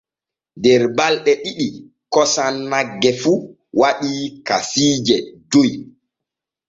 Der 0.63 0.83
balɗe 0.97 1.31
ɗiɗi 1.43 1.67
kosam 2.13 2.55
nagge 2.69 3.11
fu 3.21 3.31
waɗii 3.79 4.23
kasiije 4.47 5.15
joy. 5.51 5.71